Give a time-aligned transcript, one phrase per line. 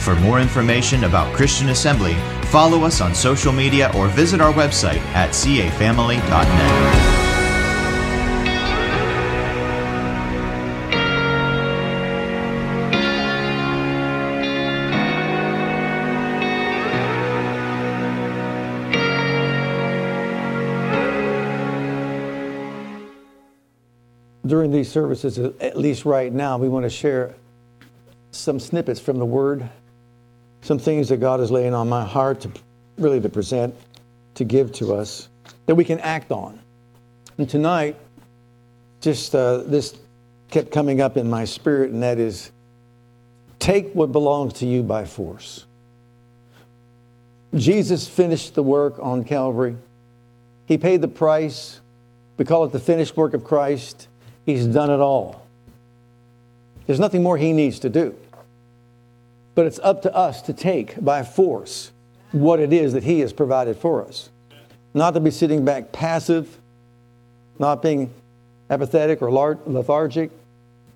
[0.00, 2.14] For more information about Christian Assembly,
[2.46, 7.20] follow us on social media or visit our website at cafamily.net.
[24.50, 27.36] during these services, at least right now, we want to share
[28.32, 29.68] some snippets from the Word,
[30.62, 32.50] some things that God is laying on my heart to
[32.98, 33.74] really to present,
[34.34, 35.28] to give to us,
[35.66, 36.58] that we can act on.
[37.38, 37.96] And tonight,
[39.00, 39.96] just uh, this
[40.50, 42.50] kept coming up in my spirit, and that is
[43.58, 45.64] take what belongs to you by force.
[47.54, 49.76] Jesus finished the work on Calvary.
[50.66, 51.80] He paid the price.
[52.36, 54.08] We call it the finished work of Christ.
[54.46, 55.46] He's done it all.
[56.86, 58.14] There's nothing more he needs to do.
[59.54, 61.92] But it's up to us to take by force
[62.32, 64.30] what it is that he has provided for us.
[64.94, 66.58] Not to be sitting back passive,
[67.58, 68.12] not being
[68.70, 70.30] apathetic or lethargic,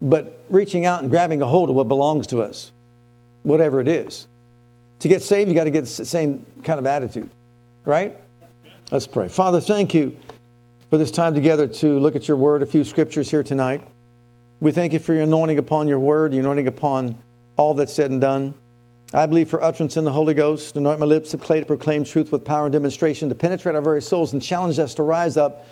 [0.00, 2.72] but reaching out and grabbing a hold of what belongs to us,
[3.42, 4.26] whatever it is.
[5.00, 7.28] To get saved, you got to get the same kind of attitude,
[7.84, 8.16] right?
[8.90, 9.28] Let's pray.
[9.28, 10.16] Father, thank you
[10.90, 13.86] for this time together to look at your word, a few scriptures here tonight.
[14.60, 17.18] We thank you for your anointing upon your word, your anointing upon
[17.56, 18.54] all that's said and done.
[19.12, 22.04] I believe for utterance in the Holy Ghost, anoint my lips of clay to proclaim
[22.04, 25.36] truth with power and demonstration, to penetrate our very souls and challenge us to rise
[25.36, 25.66] up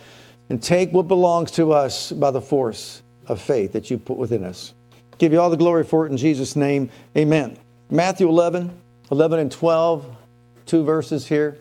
[0.49, 4.45] and take what belongs to us by the force of faith that you put within
[4.45, 4.75] us.
[5.19, 6.91] Give you all the glory for it in Jesus' name.
[7.17, 7.59] Amen.
[7.91, 8.71] Matthew 11,
[9.11, 10.17] 11 and 12,
[10.67, 11.59] two verses here.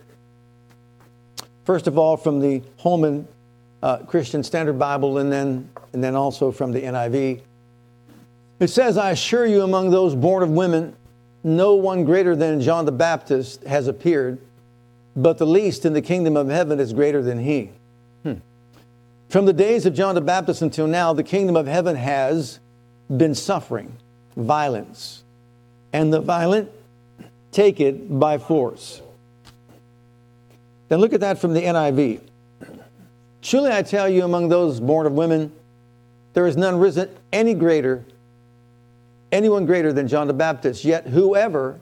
[1.65, 3.27] First of all, from the Holman
[3.83, 7.41] uh, Christian Standard Bible and then, and then also from the NIV.
[8.61, 10.95] It says, I assure you, among those born of women,
[11.44, 14.39] no one greater than John the Baptist has appeared,
[15.16, 17.72] but the least in the kingdom of heaven is greater than he.
[18.22, 18.35] Hmm.
[19.29, 22.59] From the days of John the Baptist until now, the kingdom of heaven has
[23.09, 23.97] been suffering
[24.38, 25.23] violence,
[25.91, 26.69] and the violent
[27.51, 29.01] take it by force.
[30.88, 32.22] Then look at that from the NIV.
[33.41, 35.51] Truly I tell you, among those born of women,
[36.33, 38.05] there is none risen any greater,
[39.31, 40.83] anyone greater than John the Baptist.
[40.83, 41.79] Yet whoever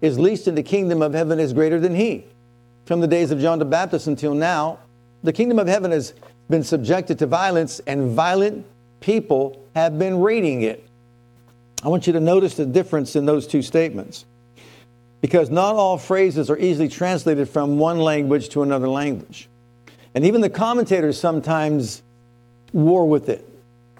[0.00, 2.24] is least in the kingdom of heaven is greater than he.
[2.84, 4.78] From the days of John the Baptist until now,
[5.22, 6.14] the kingdom of heaven has
[6.48, 8.64] been subjected to violence, and violent
[9.00, 10.86] people have been raiding it.
[11.82, 14.24] I want you to notice the difference in those two statements.
[15.20, 19.48] Because not all phrases are easily translated from one language to another language.
[20.14, 22.02] And even the commentators sometimes
[22.72, 23.46] war with it.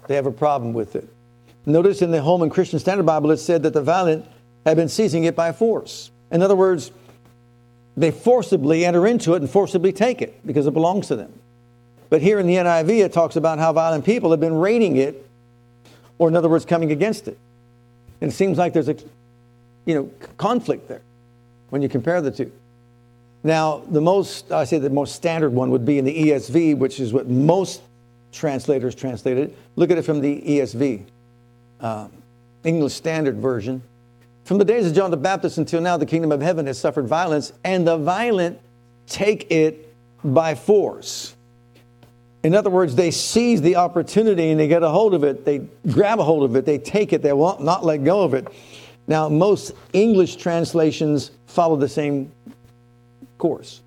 [0.07, 1.07] They have a problem with it.
[1.67, 4.25] Notice in the Holman Christian Standard Bible, it said that the violent
[4.65, 6.11] have been seizing it by force.
[6.31, 6.91] In other words,
[7.97, 11.33] they forcibly enter into it and forcibly take it because it belongs to them.
[12.09, 15.29] But here in the NIV, it talks about how violent people have been raiding it,
[16.17, 17.37] or in other words, coming against it.
[18.21, 18.95] And it seems like there's a
[19.85, 21.01] you know, conflict there
[21.69, 22.49] when you compare the two.
[23.43, 27.01] Now, the most, I say the most standard one would be in the ESV, which
[27.01, 27.81] is what most
[28.31, 29.53] translators translated.
[29.75, 31.03] Look at it from the ESV,
[31.81, 32.07] uh,
[32.63, 33.81] English Standard Version.
[34.43, 37.07] From the days of John the Baptist until now, the kingdom of heaven has suffered
[37.07, 38.59] violence, and the violent
[39.07, 39.93] take it
[40.23, 41.35] by force.
[42.43, 45.43] In other words, they seize the opportunity and they get a hold of it.
[45.43, 46.65] They grab a hold of it.
[46.65, 47.21] They take it.
[47.21, 48.47] They will not let go of it.
[49.07, 52.31] Now, most English translations follow the same
[53.37, 53.81] course.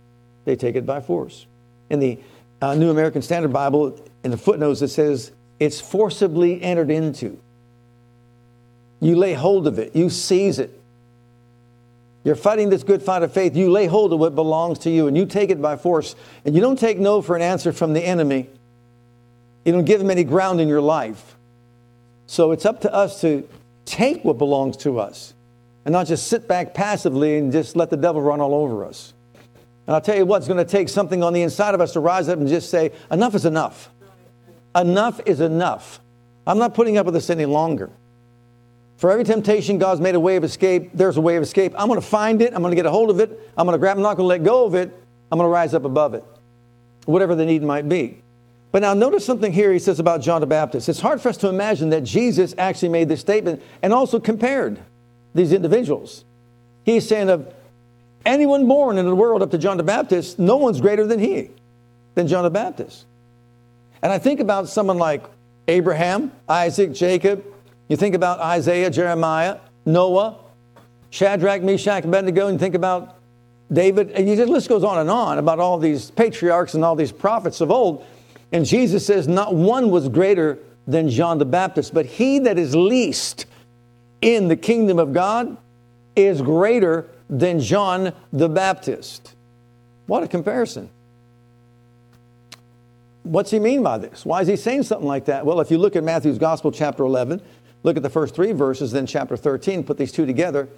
[0.44, 1.46] They take it by force.
[1.90, 2.18] In the
[2.60, 7.38] uh, New American Standard Bible, in the footnotes, it says it's forcibly entered into.
[9.00, 10.80] You lay hold of it, you seize it.
[12.22, 13.56] You're fighting this good fight of faith.
[13.56, 16.14] You lay hold of what belongs to you and you take it by force.
[16.44, 18.48] And you don't take no for an answer from the enemy.
[19.64, 21.36] You don't give him any ground in your life.
[22.26, 23.48] So it's up to us to
[23.86, 25.34] take what belongs to us
[25.84, 29.14] and not just sit back passively and just let the devil run all over us.
[29.86, 31.94] And I'll tell you what, it's going to take something on the inside of us
[31.94, 33.90] to rise up and just say, enough is enough.
[34.76, 36.00] Enough is enough.
[36.46, 37.90] I'm not putting up with this any longer.
[39.00, 40.90] For every temptation, God's made a way of escape.
[40.92, 41.72] There's a way of escape.
[41.74, 42.52] I'm going to find it.
[42.52, 43.30] I'm going to get a hold of it.
[43.56, 43.96] I'm going to grab.
[43.96, 44.92] I'm not going to let go of it.
[45.32, 46.22] I'm going to rise up above it.
[47.06, 48.22] whatever the need might be.
[48.72, 50.86] But now notice something here he says about John the Baptist.
[50.90, 54.78] It's hard for us to imagine that Jesus actually made this statement and also compared
[55.34, 56.26] these individuals.
[56.84, 57.54] He's saying of
[58.26, 61.48] anyone born in the world up to John the Baptist, no one's greater than he,
[62.16, 63.06] than John the Baptist.
[64.02, 65.24] And I think about someone like
[65.68, 67.44] Abraham, Isaac, Jacob.
[67.90, 70.36] You think about Isaiah, Jeremiah, Noah,
[71.10, 73.16] Shadrach, Meshach, Abednego, and think about
[73.72, 74.12] David.
[74.12, 77.60] And the list goes on and on about all these patriarchs and all these prophets
[77.60, 78.06] of old.
[78.52, 82.76] And Jesus says, Not one was greater than John the Baptist, but he that is
[82.76, 83.46] least
[84.22, 85.56] in the kingdom of God
[86.14, 89.34] is greater than John the Baptist.
[90.06, 90.90] What a comparison.
[93.24, 94.24] What's he mean by this?
[94.24, 95.44] Why is he saying something like that?
[95.44, 97.42] Well, if you look at Matthew's Gospel, chapter 11,
[97.82, 100.68] look at the first three verses, then chapter 13, put these two together.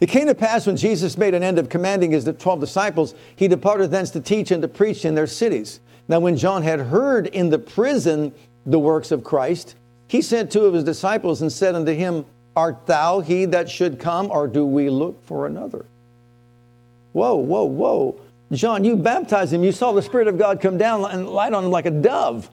[0.00, 3.48] It came to pass when Jesus made an end of commanding his 12 disciples, he
[3.48, 5.80] departed thence to teach and to preach in their cities.
[6.08, 8.32] Now, when John had heard in the prison
[8.64, 9.74] the works of Christ,
[10.08, 13.98] he sent two of his disciples and said unto him, Art thou he that should
[13.98, 15.84] come, or do we look for another?
[17.12, 18.20] Whoa, whoa, whoa.
[18.52, 19.64] John, you baptized him.
[19.64, 22.48] You saw the Spirit of God come down and light on him like a dove.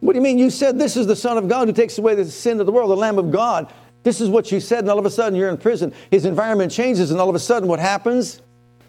[0.00, 0.38] What do you mean?
[0.38, 2.72] You said this is the Son of God who takes away the sin of the
[2.72, 3.72] world, the Lamb of God.
[4.04, 5.92] This is what you said, and all of a sudden you're in prison.
[6.10, 8.40] His environment changes, and all of a sudden what happens?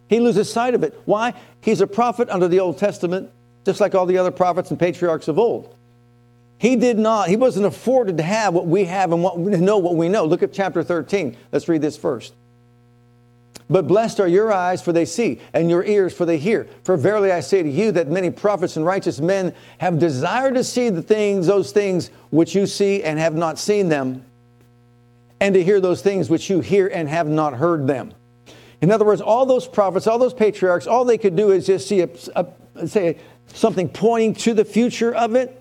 [0.08, 1.00] He loses sight of it.
[1.06, 1.34] Why?
[1.62, 3.30] He's a prophet under the Old Testament,
[3.66, 5.76] just like all the other prophets and patriarchs of old.
[6.58, 9.96] He did not, he wasn't afforded to have what we have and what, know what
[9.96, 10.26] we know.
[10.26, 11.38] Look at chapter 13.
[11.52, 12.34] Let's read this first.
[13.70, 16.68] But blessed are your eyes, for they see, and your ears, for they hear.
[16.84, 20.64] For verily I say to you that many prophets and righteous men have desired to
[20.64, 24.26] see the things, those things which you see and have not seen them,
[25.40, 28.12] and to hear those things which you hear and have not heard them.
[28.82, 31.88] In other words, all those prophets, all those patriarchs, all they could do is just
[31.88, 33.18] see a, a say
[33.54, 35.56] something pointing to the future of it,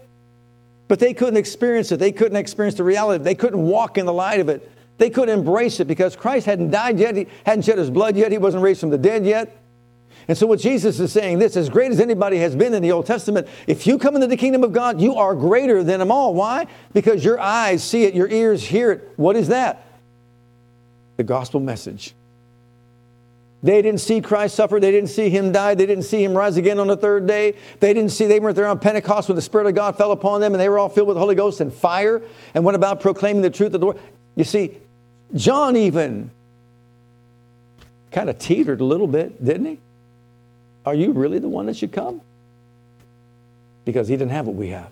[0.87, 1.99] but they couldn't experience it.
[1.99, 3.23] They couldn't experience the reality.
[3.23, 4.71] They couldn't walk in the light of it.
[4.99, 7.17] They couldn't embrace it because Christ hadn't died yet.
[7.17, 8.33] He hadn't shed his blood yet.
[8.33, 9.57] He wasn't raised from the dead yet.
[10.27, 12.93] And so, what Jesus is saying, this, as great as anybody has been in the
[12.93, 16.11] Old Testament, if you come into the kingdom of God, you are greater than them
[16.11, 16.35] all.
[16.35, 16.67] Why?
[16.93, 19.13] Because your eyes see it, your ears hear it.
[19.17, 19.87] What is that?
[21.17, 22.15] The gospel message.
[23.63, 24.79] They didn't see Christ suffer.
[24.79, 25.75] They didn't see him die.
[25.75, 27.57] They didn't see him rise again on the third day.
[27.81, 30.41] They didn't see, they weren't there on Pentecost when the Spirit of God fell upon
[30.41, 32.23] them and they were all filled with the Holy Ghost and fire
[32.55, 33.99] and went about proclaiming the truth of the Lord.
[34.37, 34.79] You see,
[35.35, 36.31] John even
[38.11, 39.79] kind of teetered a little bit, didn't he?
[40.87, 42.21] Are you really the one that should come?
[43.85, 44.91] Because he didn't have what we have.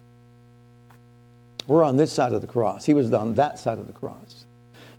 [1.67, 2.85] We're on this side of the cross.
[2.85, 4.45] He was on that side of the cross.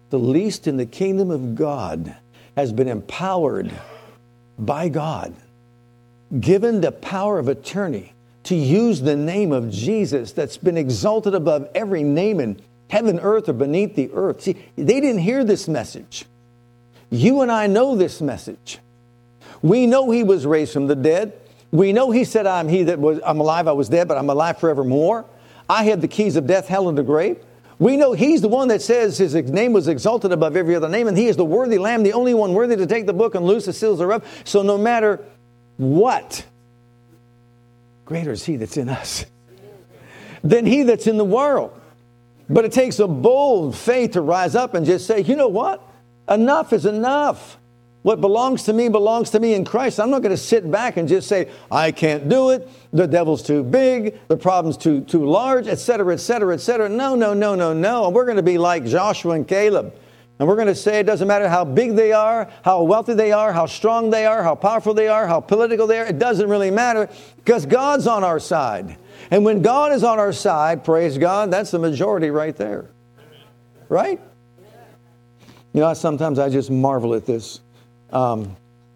[0.10, 2.16] The least in the kingdom of God
[2.56, 3.72] has been empowered
[4.58, 5.36] by God,
[6.40, 8.14] given the power of attorney
[8.44, 13.50] to use the name of Jesus that's been exalted above every name in heaven, earth,
[13.50, 14.42] or beneath the earth.
[14.42, 16.26] See, they didn't hear this message.
[17.10, 18.80] You and I know this message.
[19.62, 21.34] We know he was raised from the dead.
[21.72, 24.30] We know he said, I'm he that was, I'm alive, I was dead, but I'm
[24.30, 25.26] alive forevermore.
[25.70, 27.44] I have the keys of death, hell, and the grave.
[27.80, 31.08] We know he's the one that says his name was exalted above every other name,
[31.08, 33.46] and he is the worthy lamb, the only one worthy to take the book and
[33.46, 34.26] loose the seals thereof.
[34.46, 35.24] So no matter
[35.76, 36.44] what,
[38.06, 39.26] greater is he that's in us
[40.44, 41.77] than he that's in the world.
[42.50, 45.82] But it takes a bold faith to rise up and just say, you know what?
[46.30, 47.58] Enough is enough.
[48.04, 50.00] What belongs to me belongs to me in Christ.
[50.00, 52.70] I'm not going to sit back and just say, I can't do it.
[52.94, 54.18] The devil's too big.
[54.30, 56.88] The problem's too, too large, etc., etc., etc.
[56.88, 58.06] No, no, no, no, no.
[58.06, 59.94] And we're going to be like Joshua and Caleb.
[60.40, 63.32] And we're going to say it doesn't matter how big they are, how wealthy they
[63.32, 66.06] are, how strong they are, how powerful they are, how political they are.
[66.06, 68.98] It doesn't really matter because God's on our side.
[69.32, 72.90] And when God is on our side, praise God, that's the majority right there.
[73.90, 74.20] Right?
[75.74, 77.62] You know, sometimes I just marvel at this.
[78.12, 78.56] Um,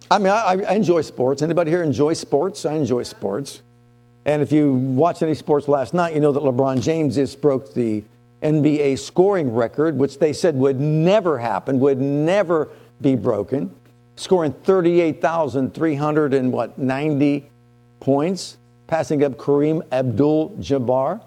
[0.09, 1.41] I mean, I, I, enjoy sports.
[1.41, 2.65] Anybody here enjoy sports?
[2.65, 3.61] I enjoy sports.
[4.25, 7.73] And if you watched any sports last night, you know that LeBron James just broke
[7.73, 8.03] the
[8.41, 12.69] NBA scoring record, which they said would never happen, would never
[12.99, 13.73] be broken,
[14.15, 17.49] scoring 38,300 and what, 90
[17.99, 18.57] points,
[18.91, 21.21] passing up Kareem Abdul-Jabbar.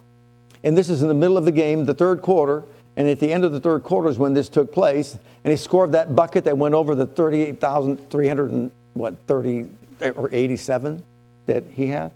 [0.64, 2.62] And this is in the middle of the game, the third quarter,
[2.96, 5.14] and at the end of the third quarter is when this took place.
[5.42, 9.70] And he scored that bucket that went over the 38,300 what, 30
[10.14, 11.02] or 87
[11.46, 12.12] that he had.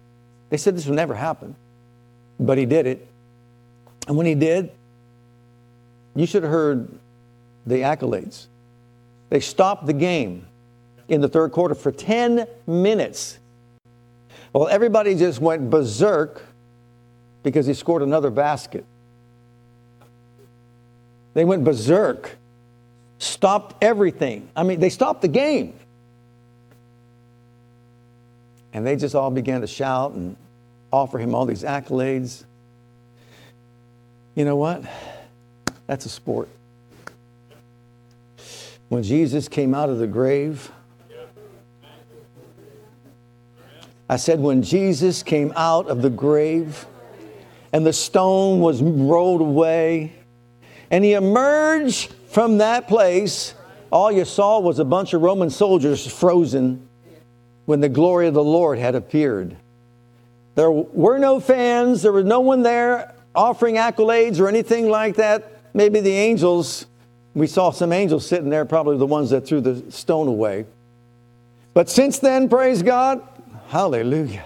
[0.51, 1.57] They said this would never happen,
[2.39, 3.09] but he did it.
[4.07, 4.71] And when he did,
[6.15, 6.91] you should have heard
[7.67, 8.49] the accolades.
[9.31, 10.47] They stopped the game
[11.09, 13.39] in the third quarter for 10 minutes.
[14.59, 16.43] Well, everybody just went berserk
[17.45, 18.85] because he scored another basket.
[21.35, 22.37] They went berserk,
[23.21, 24.49] stopped everything.
[24.57, 25.79] I mean, they stopped the game.
[28.73, 30.35] And they just all began to shout and
[30.93, 32.43] offer him all these accolades.
[34.35, 34.83] You know what?
[35.87, 36.49] That's a sport.
[38.89, 40.73] When Jesus came out of the grave,
[44.09, 46.87] I said, when Jesus came out of the grave
[47.73, 50.15] and the stone was rolled away
[50.91, 53.55] and he emerged from that place,
[53.91, 56.89] all you saw was a bunch of Roman soldiers frozen
[57.67, 59.57] when the glory of the Lord had appeared.
[60.55, 65.53] There were no fans, there was no one there offering accolades or anything like that.
[65.75, 66.87] Maybe the angels,
[67.35, 70.67] we saw some angels sitting there, probably the ones that threw the stone away.
[71.75, 73.23] But since then, praise God,
[73.69, 74.45] hallelujah.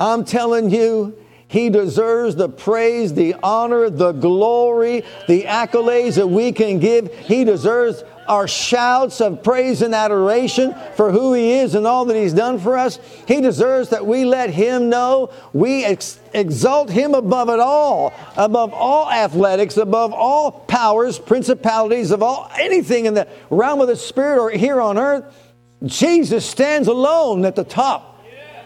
[0.00, 1.16] I'm telling you,
[1.52, 7.14] he deserves the praise, the honor, the glory, the accolades that we can give.
[7.14, 12.16] He deserves our shouts of praise and adoration for who He is and all that
[12.16, 12.98] He's done for us.
[13.28, 18.72] He deserves that we let Him know we ex- exalt Him above it all, above
[18.72, 24.38] all athletics, above all powers, principalities, of all anything in the realm of the Spirit
[24.38, 25.51] or here on earth.
[25.84, 28.24] Jesus stands alone at the top,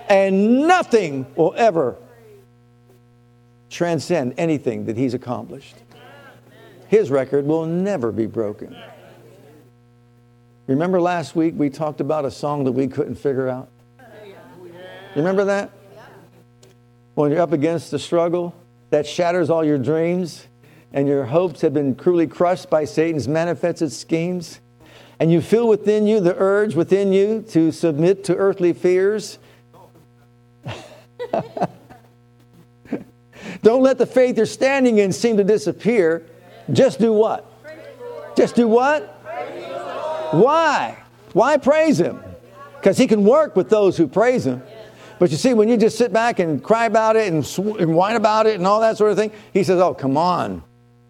[0.09, 1.97] and nothing will ever
[3.71, 5.77] transcend anything that He's accomplished.
[6.89, 8.77] His record will never be broken.
[10.67, 13.69] Remember last week we talked about a song that we couldn't figure out?
[15.15, 15.71] Remember that?
[17.15, 18.55] When you're up against the struggle
[18.91, 20.47] that shatters all your dreams
[20.93, 24.61] and your hopes have been cruelly crushed by Satan's manifested schemes,
[25.19, 29.39] and you feel within you the urge within you to submit to earthly fears.
[33.63, 36.27] Don't let the faith you're standing in seem to disappear.
[36.73, 37.45] Just do what?
[38.37, 39.03] Just do what?
[40.33, 40.99] Why?
[41.33, 42.23] Why praise Him?
[42.79, 44.63] Because He can work with those who praise Him.
[45.19, 47.95] But you see, when you just sit back and cry about it and, sw- and
[47.95, 50.63] whine about it and all that sort of thing, He says, Oh, come on.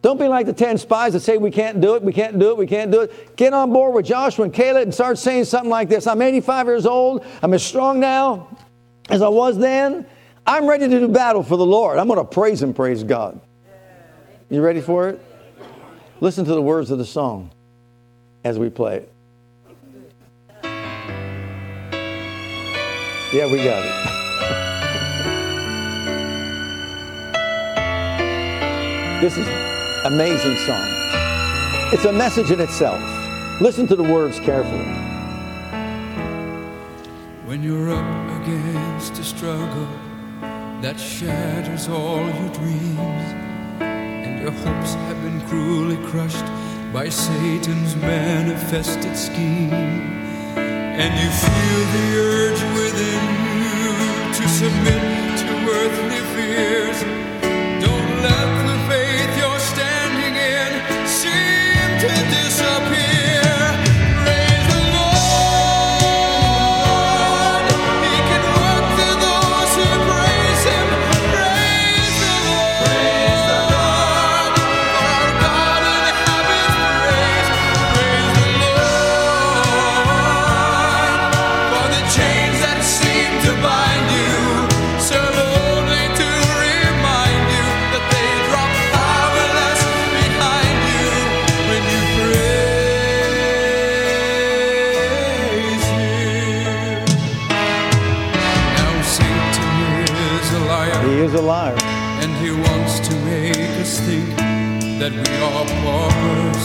[0.06, 2.50] Don't be like the 10 spies that say we can't do it, we can't do
[2.50, 3.34] it, we can't do it.
[3.34, 6.66] Get on board with Joshua and Caleb and start saying something like this I'm 85
[6.66, 8.46] years old, I'm as strong now
[9.10, 10.06] as I was then.
[10.46, 11.98] I'm ready to do battle for the Lord.
[11.98, 13.40] I'm going to praise Him, praise God.
[14.48, 15.20] You ready for it?
[16.20, 17.50] Listen to the words of the song
[18.44, 19.12] as we play it.
[23.32, 24.06] Yeah, we got it.
[29.20, 29.75] this is
[30.06, 30.86] amazing song.
[31.92, 33.02] It's a message in itself.
[33.60, 34.84] Listen to the words carefully.
[37.44, 39.88] When you're up against a struggle
[40.80, 43.26] that shatters all your dreams,
[43.82, 46.46] and your hopes have been cruelly crushed
[46.92, 49.72] by Satan's manifested scheme,
[50.54, 53.24] and you feel the urge within
[53.58, 53.90] you
[54.38, 55.02] to submit
[55.40, 57.15] to earthly fears,
[62.08, 62.65] seem to
[101.40, 101.74] liar.
[101.74, 102.06] He is a liar.
[102.22, 104.28] And he wants to make us think
[105.00, 106.64] that we are paupers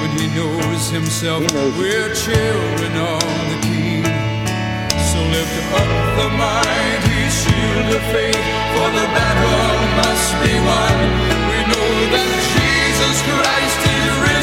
[0.00, 3.20] when he knows himself He knows we're children of
[3.52, 4.04] the King.
[5.12, 10.96] So lift up the mighty shield of faith, for the battle must be won.
[11.48, 14.35] We know that Jesus Christ is risen,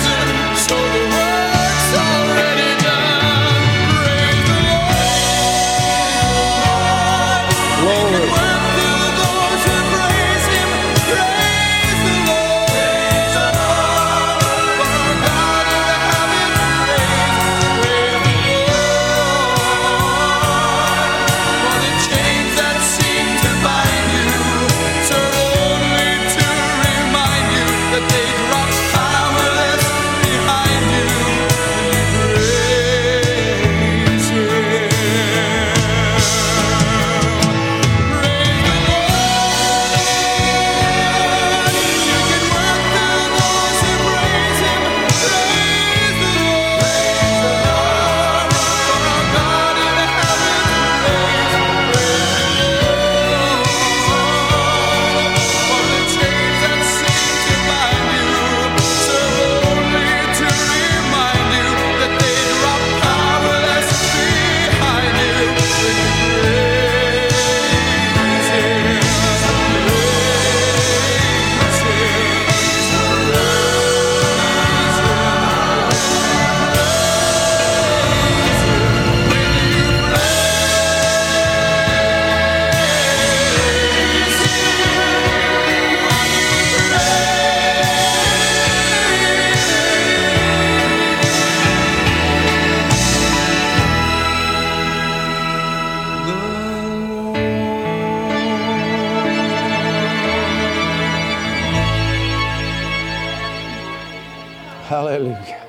[104.94, 105.60] Hallelujah.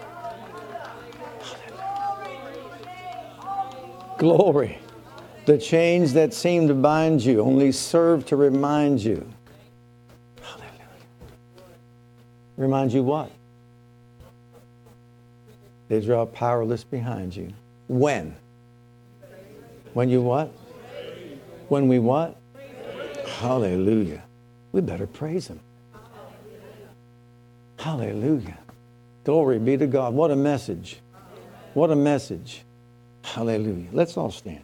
[4.18, 4.78] Glory.
[5.46, 9.26] The chains that seem to bind you only serve to remind you.
[10.42, 10.88] Hallelujah.
[12.58, 13.30] Remind you what?
[15.88, 17.50] They draw powerless behind you.
[17.88, 18.36] When?
[19.94, 20.52] When you what?
[21.68, 22.36] When we what?
[23.38, 24.22] Hallelujah.
[24.72, 25.60] We better praise Him.
[27.78, 28.58] Hallelujah.
[29.24, 30.14] Glory be to God.
[30.14, 31.00] What a message.
[31.72, 32.64] What a message.
[33.24, 33.88] Hallelujah.
[33.92, 34.62] Let's all stand.